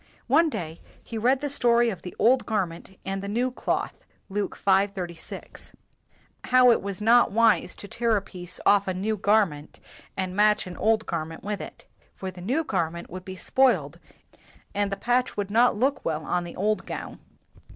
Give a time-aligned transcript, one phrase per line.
[0.25, 4.03] One day, he read the story of the old gar ment and the new cloth
[4.29, 4.87] (Luke v.
[4.87, 5.73] 36),
[6.45, 9.79] how it was not wise to tear a piece off of a new garment
[10.17, 11.85] and patch an old garment with it;
[12.15, 13.99] for the new garment would be spoiled
[14.73, 17.19] and the patch would not look well on the old gown.